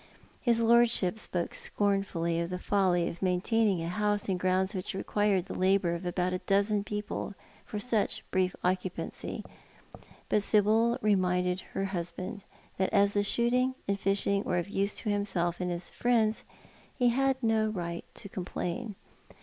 His 0.41 0.61
Lordship 0.61 1.19
spoke 1.19 1.53
scornfully 1.53 2.39
of 2.39 2.49
the 2.49 2.57
folly 2.57 3.07
of 3.07 3.21
maintaining 3.21 3.83
a 3.83 3.87
house 3.87 4.27
and 4.27 4.39
grounds 4.39 4.73
which 4.73 4.95
required 4.95 5.45
the 5.45 5.53
labour 5.53 5.93
of 5.93 6.07
about 6.07 6.33
a 6.33 6.39
dozen 6.39 6.83
people, 6.83 7.35
for 7.67 7.77
such 7.77 8.25
brief 8.31 8.55
occupancy; 8.63 9.45
but 10.27 10.41
Sibyl 10.41 10.97
reminded 11.03 11.61
her 11.73 11.85
liusband 11.93 12.39
tliat 12.79 12.89
as 12.91 13.13
the 13.13 13.21
shooting 13.21 13.75
and 13.87 13.99
fishing 13.99 14.41
were 14.43 14.57
of 14.57 14.69
use 14.69 14.95
to 14.97 15.09
himself 15.09 15.61
and 15.61 15.69
his 15.69 15.91
friends 15.91 16.45
he 16.95 17.09
had 17.09 17.37
no 17.43 17.67
right 17.69 18.03
to 18.15 18.27
complain. 18.27 18.95